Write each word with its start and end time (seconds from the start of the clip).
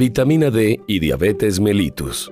Vitamina 0.00 0.48
D 0.48 0.80
y 0.86 1.00
diabetes 1.00 1.58
mellitus. 1.58 2.30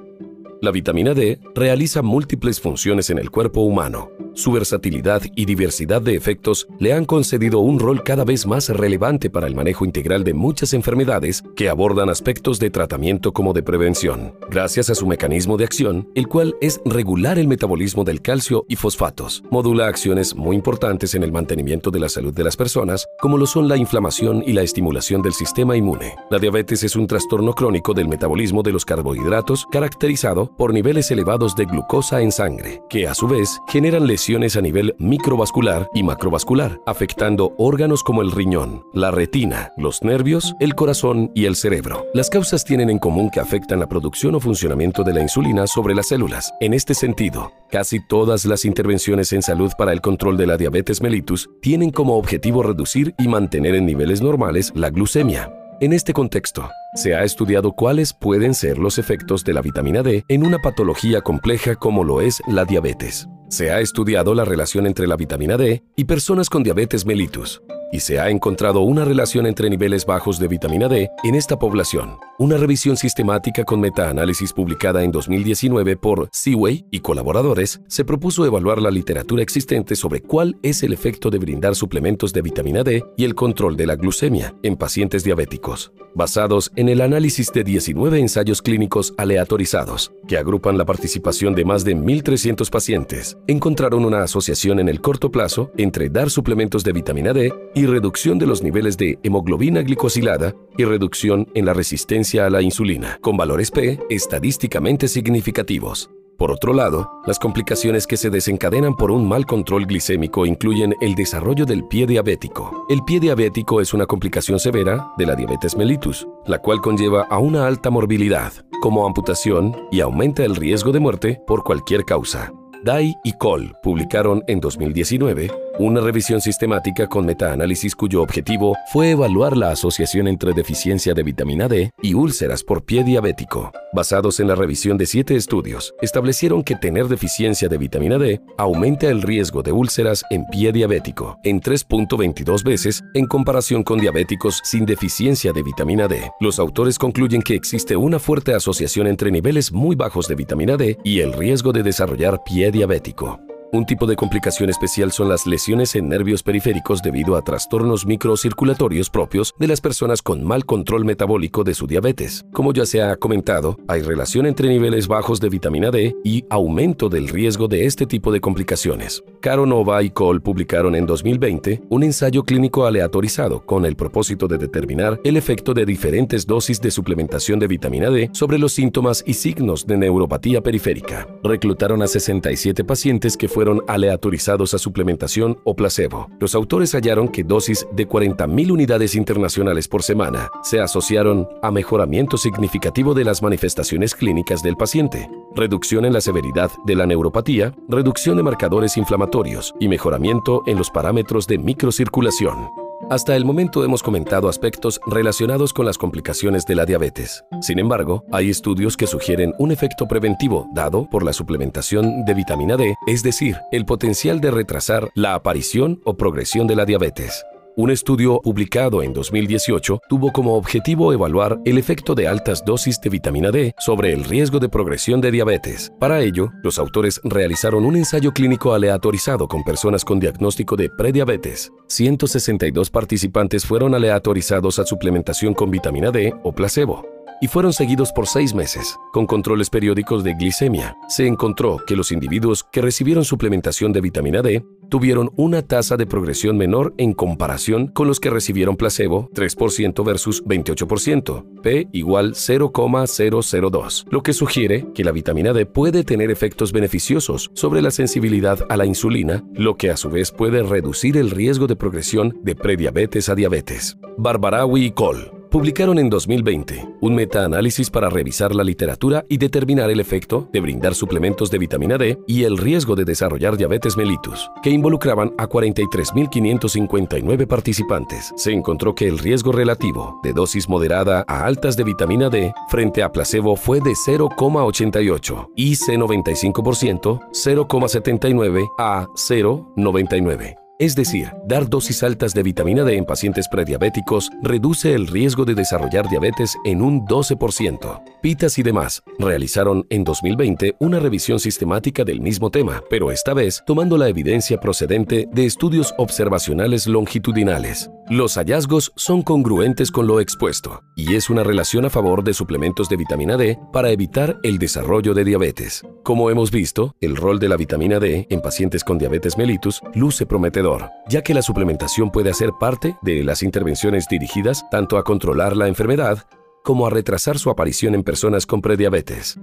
La 0.62 0.70
vitamina 0.70 1.14
D 1.14 1.40
realiza 1.52 2.00
múltiples 2.00 2.60
funciones 2.60 3.10
en 3.10 3.18
el 3.18 3.32
cuerpo 3.32 3.62
humano. 3.62 4.08
Su 4.36 4.52
versatilidad 4.52 5.22
y 5.34 5.46
diversidad 5.46 6.02
de 6.02 6.14
efectos 6.14 6.68
le 6.78 6.92
han 6.92 7.06
concedido 7.06 7.60
un 7.60 7.78
rol 7.78 8.04
cada 8.04 8.22
vez 8.22 8.46
más 8.46 8.68
relevante 8.68 9.30
para 9.30 9.46
el 9.46 9.54
manejo 9.54 9.86
integral 9.86 10.24
de 10.24 10.34
muchas 10.34 10.74
enfermedades 10.74 11.42
que 11.56 11.70
abordan 11.70 12.10
aspectos 12.10 12.58
de 12.58 12.68
tratamiento 12.68 13.32
como 13.32 13.54
de 13.54 13.62
prevención, 13.62 14.34
gracias 14.50 14.90
a 14.90 14.94
su 14.94 15.06
mecanismo 15.06 15.56
de 15.56 15.64
acción, 15.64 16.10
el 16.14 16.28
cual 16.28 16.54
es 16.60 16.82
regular 16.84 17.38
el 17.38 17.48
metabolismo 17.48 18.04
del 18.04 18.20
calcio 18.20 18.66
y 18.68 18.76
fosfatos. 18.76 19.42
Modula 19.50 19.86
acciones 19.86 20.36
muy 20.36 20.54
importantes 20.54 21.14
en 21.14 21.22
el 21.22 21.32
mantenimiento 21.32 21.90
de 21.90 22.00
la 22.00 22.10
salud 22.10 22.34
de 22.34 22.44
las 22.44 22.58
personas, 22.58 23.08
como 23.18 23.38
lo 23.38 23.46
son 23.46 23.68
la 23.68 23.78
inflamación 23.78 24.44
y 24.46 24.52
la 24.52 24.60
estimulación 24.60 25.22
del 25.22 25.32
sistema 25.32 25.78
inmune. 25.78 26.14
La 26.28 26.38
diabetes 26.38 26.84
es 26.84 26.94
un 26.94 27.06
trastorno 27.06 27.54
crónico 27.54 27.94
del 27.94 28.06
metabolismo 28.06 28.62
de 28.62 28.72
los 28.72 28.84
carbohidratos 28.84 29.64
caracterizado 29.72 30.54
por 30.58 30.74
niveles 30.74 31.10
elevados 31.10 31.56
de 31.56 31.64
glucosa 31.64 32.20
en 32.20 32.32
sangre, 32.32 32.82
que 32.90 33.08
a 33.08 33.14
su 33.14 33.26
vez 33.26 33.58
generan 33.66 34.06
lesiones 34.06 34.25
a 34.34 34.60
nivel 34.60 34.92
microvascular 34.98 35.88
y 35.94 36.02
macrovascular, 36.02 36.80
afectando 36.84 37.54
órganos 37.58 38.02
como 38.02 38.22
el 38.22 38.32
riñón, 38.32 38.84
la 38.92 39.12
retina, 39.12 39.70
los 39.76 40.02
nervios, 40.02 40.56
el 40.58 40.74
corazón 40.74 41.30
y 41.32 41.44
el 41.44 41.54
cerebro. 41.54 42.06
Las 42.12 42.28
causas 42.28 42.64
tienen 42.64 42.90
en 42.90 42.98
común 42.98 43.30
que 43.30 43.38
afectan 43.38 43.78
la 43.78 43.88
producción 43.88 44.34
o 44.34 44.40
funcionamiento 44.40 45.04
de 45.04 45.14
la 45.14 45.20
insulina 45.20 45.68
sobre 45.68 45.94
las 45.94 46.08
células. 46.08 46.52
En 46.60 46.74
este 46.74 46.94
sentido, 46.94 47.52
casi 47.70 48.00
todas 48.08 48.44
las 48.46 48.64
intervenciones 48.64 49.32
en 49.32 49.42
salud 49.42 49.70
para 49.78 49.92
el 49.92 50.00
control 50.00 50.36
de 50.36 50.48
la 50.48 50.56
diabetes 50.56 51.00
mellitus 51.00 51.48
tienen 51.62 51.90
como 51.90 52.16
objetivo 52.16 52.64
reducir 52.64 53.14
y 53.18 53.28
mantener 53.28 53.76
en 53.76 53.86
niveles 53.86 54.22
normales 54.22 54.72
la 54.74 54.90
glucemia. 54.90 55.52
En 55.80 55.92
este 55.92 56.12
contexto, 56.12 56.68
se 56.94 57.14
ha 57.14 57.22
estudiado 57.22 57.72
cuáles 57.72 58.12
pueden 58.12 58.54
ser 58.54 58.78
los 58.78 58.98
efectos 58.98 59.44
de 59.44 59.54
la 59.54 59.60
vitamina 59.60 60.02
D 60.02 60.24
en 60.28 60.44
una 60.44 60.58
patología 60.58 61.20
compleja 61.20 61.76
como 61.76 62.02
lo 62.02 62.22
es 62.22 62.42
la 62.48 62.64
diabetes. 62.64 63.28
Se 63.48 63.70
ha 63.70 63.80
estudiado 63.80 64.34
la 64.34 64.44
relación 64.44 64.86
entre 64.86 65.06
la 65.06 65.16
vitamina 65.16 65.56
D 65.56 65.84
y 65.94 66.04
personas 66.04 66.50
con 66.50 66.64
diabetes 66.64 67.06
mellitus, 67.06 67.62
y 67.96 68.00
se 68.00 68.20
ha 68.20 68.28
encontrado 68.28 68.82
una 68.82 69.06
relación 69.06 69.46
entre 69.46 69.70
niveles 69.70 70.04
bajos 70.04 70.38
de 70.38 70.48
vitamina 70.48 70.86
D 70.86 71.08
en 71.24 71.34
esta 71.34 71.58
población. 71.58 72.18
Una 72.38 72.58
revisión 72.58 72.98
sistemática 72.98 73.64
con 73.64 73.80
metaanálisis 73.80 74.52
publicada 74.52 75.02
en 75.02 75.10
2019 75.10 75.96
por 75.96 76.28
Seaway 76.30 76.84
y 76.90 77.00
colaboradores 77.00 77.80
se 77.88 78.04
propuso 78.04 78.44
evaluar 78.44 78.82
la 78.82 78.90
literatura 78.90 79.42
existente 79.42 79.96
sobre 79.96 80.20
cuál 80.20 80.58
es 80.62 80.82
el 80.82 80.92
efecto 80.92 81.30
de 81.30 81.38
brindar 81.38 81.74
suplementos 81.74 82.34
de 82.34 82.42
vitamina 82.42 82.82
D 82.82 83.02
y 83.16 83.24
el 83.24 83.34
control 83.34 83.78
de 83.78 83.86
la 83.86 83.96
glucemia 83.96 84.54
en 84.62 84.76
pacientes 84.76 85.24
diabéticos, 85.24 85.90
basados 86.14 86.70
en 86.76 86.90
el 86.90 87.00
análisis 87.00 87.50
de 87.50 87.64
19 87.64 88.20
ensayos 88.20 88.60
clínicos 88.60 89.14
aleatorizados, 89.16 90.12
que 90.28 90.36
agrupan 90.36 90.76
la 90.76 90.84
participación 90.84 91.54
de 91.54 91.64
más 91.64 91.82
de 91.82 91.96
1.300 91.96 92.68
pacientes 92.68 93.38
encontraron 93.46 94.04
una 94.04 94.22
asociación 94.22 94.80
en 94.80 94.90
el 94.90 95.00
corto 95.00 95.30
plazo 95.30 95.70
entre 95.78 96.10
dar 96.10 96.28
suplementos 96.28 96.84
de 96.84 96.92
vitamina 96.92 97.32
D 97.32 97.52
y 97.76 97.84
reducción 97.84 98.38
de 98.38 98.46
los 98.46 98.62
niveles 98.62 98.96
de 98.96 99.18
hemoglobina 99.22 99.82
glicosilada 99.82 100.54
y 100.78 100.84
reducción 100.84 101.46
en 101.54 101.66
la 101.66 101.74
resistencia 101.74 102.46
a 102.46 102.50
la 102.50 102.62
insulina, 102.62 103.18
con 103.20 103.36
valores 103.36 103.70
P 103.70 104.00
estadísticamente 104.08 105.08
significativos. 105.08 106.10
Por 106.38 106.50
otro 106.50 106.72
lado, 106.72 107.20
las 107.26 107.38
complicaciones 107.38 108.06
que 108.06 108.16
se 108.16 108.30
desencadenan 108.30 108.96
por 108.96 109.10
un 109.10 109.28
mal 109.28 109.44
control 109.44 109.86
glicémico 109.86 110.46
incluyen 110.46 110.94
el 111.02 111.14
desarrollo 111.14 111.66
del 111.66 111.84
pie 111.84 112.06
diabético. 112.06 112.86
El 112.88 113.04
pie 113.04 113.20
diabético 113.20 113.82
es 113.82 113.92
una 113.92 114.06
complicación 114.06 114.58
severa 114.58 115.12
de 115.18 115.26
la 115.26 115.34
diabetes 115.34 115.76
mellitus, 115.76 116.26
la 116.46 116.58
cual 116.58 116.80
conlleva 116.80 117.26
a 117.28 117.38
una 117.38 117.66
alta 117.66 117.90
morbilidad, 117.90 118.52
como 118.80 119.06
amputación 119.06 119.76
y 119.90 120.00
aumenta 120.00 120.44
el 120.44 120.56
riesgo 120.56 120.92
de 120.92 121.00
muerte 121.00 121.40
por 121.46 121.62
cualquier 121.62 122.06
causa. 122.06 122.52
Dai 122.84 123.14
y 123.24 123.32
Cole 123.32 123.72
publicaron 123.82 124.44
en 124.46 124.60
2019 124.60 125.50
una 125.78 126.00
revisión 126.00 126.40
sistemática 126.40 127.06
con 127.06 127.26
metaanálisis 127.26 127.94
cuyo 127.94 128.22
objetivo 128.22 128.76
fue 128.92 129.10
evaluar 129.10 129.56
la 129.56 129.70
asociación 129.70 130.26
entre 130.28 130.52
deficiencia 130.54 131.12
de 131.12 131.22
vitamina 131.22 131.68
D 131.68 131.90
y 132.02 132.14
úlceras 132.14 132.62
por 132.62 132.84
pie 132.84 133.04
diabético. 133.04 133.72
Basados 133.92 134.40
en 134.40 134.48
la 134.48 134.54
revisión 134.54 134.96
de 134.96 135.06
siete 135.06 135.36
estudios, 135.36 135.94
establecieron 136.00 136.62
que 136.62 136.76
tener 136.76 137.08
deficiencia 137.08 137.68
de 137.68 137.78
vitamina 137.78 138.18
D 138.18 138.40
aumenta 138.56 139.08
el 139.08 139.22
riesgo 139.22 139.62
de 139.62 139.72
úlceras 139.72 140.24
en 140.30 140.46
pie 140.46 140.72
diabético 140.72 141.38
en 141.44 141.60
3.22 141.60 142.64
veces 142.64 143.04
en 143.14 143.26
comparación 143.26 143.82
con 143.82 143.98
diabéticos 143.98 144.60
sin 144.64 144.86
deficiencia 144.86 145.52
de 145.52 145.62
vitamina 145.62 146.08
D. 146.08 146.30
Los 146.40 146.58
autores 146.58 146.98
concluyen 146.98 147.42
que 147.42 147.54
existe 147.54 147.96
una 147.96 148.18
fuerte 148.18 148.54
asociación 148.54 149.06
entre 149.06 149.30
niveles 149.30 149.72
muy 149.72 149.94
bajos 149.94 150.26
de 150.28 150.34
vitamina 150.34 150.76
D 150.76 150.98
y 151.04 151.20
el 151.20 151.32
riesgo 151.32 151.72
de 151.72 151.82
desarrollar 151.82 152.42
pie 152.44 152.70
diabético. 152.70 153.45
Un 153.72 153.84
tipo 153.84 154.06
de 154.06 154.14
complicación 154.14 154.70
especial 154.70 155.10
son 155.10 155.28
las 155.28 155.44
lesiones 155.44 155.96
en 155.96 156.08
nervios 156.08 156.44
periféricos 156.44 157.02
debido 157.02 157.36
a 157.36 157.42
trastornos 157.42 158.06
microcirculatorios 158.06 159.10
propios 159.10 159.54
de 159.58 159.66
las 159.66 159.80
personas 159.80 160.22
con 160.22 160.44
mal 160.44 160.64
control 160.64 161.04
metabólico 161.04 161.64
de 161.64 161.74
su 161.74 161.88
diabetes. 161.88 162.44
Como 162.52 162.72
ya 162.72 162.86
se 162.86 163.02
ha 163.02 163.16
comentado, 163.16 163.76
hay 163.88 164.02
relación 164.02 164.46
entre 164.46 164.68
niveles 164.68 165.08
bajos 165.08 165.40
de 165.40 165.48
vitamina 165.48 165.90
D 165.90 166.14
y 166.22 166.44
aumento 166.48 167.08
del 167.08 167.28
riesgo 167.28 167.66
de 167.66 167.86
este 167.86 168.06
tipo 168.06 168.30
de 168.30 168.40
complicaciones. 168.40 169.24
Caro 169.40 169.66
Nova 169.66 170.02
y 170.02 170.10
Cole 170.10 170.40
publicaron 170.40 170.94
en 170.94 171.04
2020 171.04 171.82
un 171.90 172.04
ensayo 172.04 172.44
clínico 172.44 172.86
aleatorizado 172.86 173.66
con 173.66 173.84
el 173.84 173.96
propósito 173.96 174.46
de 174.46 174.58
determinar 174.58 175.20
el 175.24 175.36
efecto 175.36 175.74
de 175.74 175.84
diferentes 175.84 176.46
dosis 176.46 176.80
de 176.80 176.92
suplementación 176.92 177.58
de 177.58 177.66
vitamina 177.66 178.10
D 178.10 178.30
sobre 178.32 178.58
los 178.58 178.72
síntomas 178.72 179.24
y 179.26 179.34
signos 179.34 179.86
de 179.86 179.96
neuropatía 179.96 180.62
periférica. 180.62 181.26
Reclutaron 181.42 182.02
a 182.02 182.06
67 182.06 182.84
pacientes 182.84 183.36
que 183.36 183.48
fueron 183.56 183.82
aleatorizados 183.88 184.74
a 184.74 184.78
suplementación 184.78 185.58
o 185.64 185.74
placebo. 185.74 186.28
Los 186.38 186.54
autores 186.54 186.92
hallaron 186.94 187.26
que 187.26 187.42
dosis 187.42 187.86
de 187.90 188.06
40.000 188.06 188.70
unidades 188.70 189.14
internacionales 189.14 189.88
por 189.88 190.02
semana 190.02 190.50
se 190.62 190.78
asociaron 190.78 191.48
a 191.62 191.70
mejoramiento 191.70 192.36
significativo 192.36 193.14
de 193.14 193.24
las 193.24 193.42
manifestaciones 193.42 194.14
clínicas 194.14 194.62
del 194.62 194.76
paciente, 194.76 195.30
reducción 195.54 196.04
en 196.04 196.12
la 196.12 196.20
severidad 196.20 196.70
de 196.84 196.96
la 196.96 197.06
neuropatía, 197.06 197.72
reducción 197.88 198.36
de 198.36 198.42
marcadores 198.42 198.98
inflamatorios 198.98 199.74
y 199.80 199.88
mejoramiento 199.88 200.62
en 200.66 200.76
los 200.76 200.90
parámetros 200.90 201.46
de 201.46 201.56
microcirculación. 201.56 202.85
Hasta 203.08 203.36
el 203.36 203.44
momento 203.44 203.84
hemos 203.84 204.02
comentado 204.02 204.48
aspectos 204.48 205.00
relacionados 205.06 205.72
con 205.72 205.86
las 205.86 205.96
complicaciones 205.96 206.66
de 206.66 206.74
la 206.74 206.84
diabetes. 206.84 207.44
Sin 207.60 207.78
embargo, 207.78 208.24
hay 208.32 208.50
estudios 208.50 208.96
que 208.96 209.06
sugieren 209.06 209.54
un 209.58 209.70
efecto 209.70 210.08
preventivo 210.08 210.66
dado 210.74 211.08
por 211.08 211.24
la 211.24 211.32
suplementación 211.32 212.24
de 212.24 212.34
vitamina 212.34 212.76
D, 212.76 212.96
es 213.06 213.22
decir, 213.22 213.58
el 213.70 213.84
potencial 213.84 214.40
de 214.40 214.50
retrasar 214.50 215.08
la 215.14 215.34
aparición 215.34 216.00
o 216.04 216.16
progresión 216.16 216.66
de 216.66 216.74
la 216.74 216.84
diabetes. 216.84 217.44
Un 217.78 217.90
estudio 217.90 218.40
publicado 218.40 219.02
en 219.02 219.12
2018 219.12 220.00
tuvo 220.08 220.32
como 220.32 220.54
objetivo 220.54 221.12
evaluar 221.12 221.60
el 221.66 221.76
efecto 221.76 222.14
de 222.14 222.26
altas 222.26 222.64
dosis 222.64 222.98
de 223.02 223.10
vitamina 223.10 223.50
D 223.50 223.74
sobre 223.78 224.14
el 224.14 224.24
riesgo 224.24 224.58
de 224.58 224.70
progresión 224.70 225.20
de 225.20 225.30
diabetes. 225.30 225.92
Para 226.00 226.22
ello, 226.22 226.52
los 226.62 226.78
autores 226.78 227.20
realizaron 227.22 227.84
un 227.84 227.96
ensayo 227.96 228.32
clínico 228.32 228.72
aleatorizado 228.72 229.46
con 229.46 229.62
personas 229.62 230.06
con 230.06 230.18
diagnóstico 230.18 230.74
de 230.74 230.88
prediabetes. 230.88 231.70
162 231.88 232.88
participantes 232.88 233.66
fueron 233.66 233.94
aleatorizados 233.94 234.78
a 234.78 234.86
suplementación 234.86 235.52
con 235.52 235.70
vitamina 235.70 236.10
D 236.10 236.32
o 236.44 236.52
placebo 236.52 237.15
y 237.40 237.48
fueron 237.48 237.72
seguidos 237.72 238.12
por 238.12 238.26
seis 238.26 238.54
meses, 238.54 238.96
con 239.12 239.26
controles 239.26 239.70
periódicos 239.70 240.24
de 240.24 240.34
glicemia. 240.34 240.96
Se 241.08 241.26
encontró 241.26 241.78
que 241.86 241.96
los 241.96 242.12
individuos 242.12 242.64
que 242.64 242.82
recibieron 242.82 243.24
suplementación 243.24 243.92
de 243.92 244.00
vitamina 244.00 244.42
D 244.42 244.64
tuvieron 244.88 245.32
una 245.36 245.62
tasa 245.62 245.96
de 245.96 246.06
progresión 246.06 246.56
menor 246.56 246.94
en 246.98 247.12
comparación 247.12 247.88
con 247.88 248.06
los 248.06 248.20
que 248.20 248.30
recibieron 248.30 248.76
placebo, 248.76 249.28
3% 249.34 250.04
versus 250.04 250.44
28%, 250.44 251.60
P 251.62 251.88
igual 251.92 252.34
0,002, 252.34 254.06
lo 254.10 254.22
que 254.22 254.32
sugiere 254.32 254.86
que 254.94 255.04
la 255.04 255.12
vitamina 255.12 255.52
D 255.52 255.66
puede 255.66 256.04
tener 256.04 256.30
efectos 256.30 256.72
beneficiosos 256.72 257.50
sobre 257.54 257.82
la 257.82 257.90
sensibilidad 257.90 258.60
a 258.68 258.76
la 258.76 258.86
insulina, 258.86 259.44
lo 259.54 259.76
que 259.76 259.90
a 259.90 259.96
su 259.96 260.08
vez 260.08 260.30
puede 260.30 260.62
reducir 260.62 261.16
el 261.16 261.30
riesgo 261.30 261.66
de 261.66 261.76
progresión 261.76 262.38
de 262.42 262.54
prediabetes 262.54 263.28
a 263.28 263.34
diabetes. 263.34 263.96
Barbarawi 264.18 264.86
y 264.86 264.90
Cole 264.92 265.35
publicaron 265.56 265.98
en 265.98 266.10
2020 266.10 266.86
un 267.00 267.14
metaanálisis 267.14 267.88
para 267.88 268.10
revisar 268.10 268.54
la 268.54 268.62
literatura 268.62 269.24
y 269.26 269.38
determinar 269.38 269.90
el 269.90 270.00
efecto 270.00 270.50
de 270.52 270.60
brindar 270.60 270.94
suplementos 270.94 271.50
de 271.50 271.56
vitamina 271.56 271.96
D 271.96 272.18
y 272.26 272.42
el 272.44 272.58
riesgo 272.58 272.94
de 272.94 273.06
desarrollar 273.06 273.56
diabetes 273.56 273.96
mellitus, 273.96 274.50
que 274.62 274.68
involucraban 274.68 275.32
a 275.38 275.48
43.559 275.48 277.46
participantes. 277.46 278.34
Se 278.36 278.52
encontró 278.52 278.94
que 278.94 279.08
el 279.08 279.18
riesgo 279.18 279.50
relativo 279.50 280.20
de 280.22 280.34
dosis 280.34 280.68
moderada 280.68 281.24
a 281.26 281.46
altas 281.46 281.74
de 281.78 281.84
vitamina 281.84 282.28
D 282.28 282.52
frente 282.68 283.02
a 283.02 283.10
placebo 283.10 283.56
fue 283.56 283.80
de 283.80 283.92
0,88 283.92 285.52
y 285.56 285.72
C95% 285.72 287.30
0,79 287.32 288.68
a 288.76 289.06
0,99 289.06 290.65
Es 290.78 290.94
decir, 290.94 291.32
dar 291.46 291.70
dosis 291.70 292.02
altas 292.02 292.34
de 292.34 292.42
vitamina 292.42 292.84
D 292.84 292.98
en 292.98 293.06
pacientes 293.06 293.48
prediabéticos 293.48 294.28
reduce 294.42 294.92
el 294.92 295.06
riesgo 295.06 295.46
de 295.46 295.54
desarrollar 295.54 296.06
diabetes 296.10 296.54
en 296.66 296.82
un 296.82 297.06
12%. 297.06 298.02
Pitas 298.20 298.58
y 298.58 298.62
demás 298.62 299.02
realizaron 299.18 299.86
en 299.88 300.04
2020 300.04 300.76
una 300.78 301.00
revisión 301.00 301.40
sistemática 301.40 302.04
del 302.04 302.20
mismo 302.20 302.50
tema, 302.50 302.82
pero 302.90 303.10
esta 303.10 303.32
vez 303.32 303.62
tomando 303.66 303.96
la 303.96 304.08
evidencia 304.08 304.60
procedente 304.60 305.26
de 305.32 305.46
estudios 305.46 305.94
observacionales 305.96 306.86
longitudinales. 306.86 307.90
Los 308.08 308.36
hallazgos 308.36 308.92
son 308.96 309.22
congruentes 309.22 309.90
con 309.90 310.06
lo 310.06 310.20
expuesto, 310.20 310.82
y 310.94 311.16
es 311.16 311.28
una 311.28 311.42
relación 311.42 311.84
a 311.84 311.90
favor 311.90 312.22
de 312.22 312.34
suplementos 312.34 312.88
de 312.88 312.96
vitamina 312.96 313.36
D 313.36 313.58
para 313.72 313.90
evitar 313.90 314.38
el 314.42 314.58
desarrollo 314.58 315.12
de 315.12 315.24
diabetes. 315.24 315.82
Como 316.04 316.30
hemos 316.30 316.50
visto, 316.50 316.94
el 317.00 317.16
rol 317.16 317.38
de 317.38 317.48
la 317.48 317.56
vitamina 317.56 317.98
D 317.98 318.26
en 318.30 318.40
pacientes 318.40 318.84
con 318.84 318.98
diabetes 318.98 319.36
mellitus 319.36 319.82
luce 319.94 320.24
prometedor 320.24 320.90
ya 321.08 321.22
que 321.22 321.34
la 321.34 321.42
suplementación 321.42 322.10
puede 322.10 322.30
hacer 322.30 322.50
parte 322.58 322.96
de 323.02 323.22
las 323.24 323.42
intervenciones 323.42 324.06
dirigidas 324.08 324.68
tanto 324.70 324.98
a 324.98 325.04
controlar 325.04 325.56
la 325.56 325.68
enfermedad 325.68 326.26
como 326.64 326.86
a 326.86 326.90
retrasar 326.90 327.38
su 327.38 327.50
aparición 327.50 327.94
en 327.94 328.02
personas 328.02 328.46
con 328.46 328.60
prediabetes. 328.60 329.38